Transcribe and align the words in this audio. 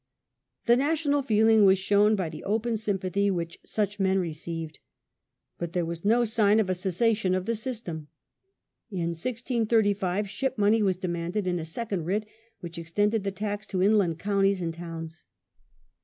The 0.65 0.75
national 0.75 1.21
feeling 1.21 1.63
was 1.63 1.77
shown 1.77 2.15
by 2.15 2.27
the 2.29 2.43
open 2.43 2.75
sympathy 2.75 3.29
which 3.29 3.59
such 3.63 3.99
men 3.99 4.17
received. 4.17 4.79
But 5.59 5.73
there 5.73 5.85
was 5.85 6.03
no 6.03 6.25
sign 6.25 6.59
of 6.59 6.71
a 6.71 6.73
cessation 6.73 7.35
of 7.35 7.45
the 7.45 7.55
system. 7.55 8.07
In 8.89 9.09
1635 9.09 10.27
Ship 10.27 10.57
money 10.57 10.77
sovereignty 10.79 10.83
was 10.85 10.97
demanded 10.97 11.45
in 11.45 11.59
a 11.59 11.65
second 11.65 12.05
writ 12.05 12.25
which 12.61 12.79
ex 12.79 12.89
ofidngorof 12.89 12.95
tended 12.95 13.23
the 13.23 13.31
tax 13.31 13.67
to 13.67 13.83
inland 13.83 14.17
counties 14.17 14.59
and 14.63 14.73
towns. 14.73 15.23